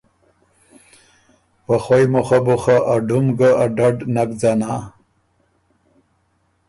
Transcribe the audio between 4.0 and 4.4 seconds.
نک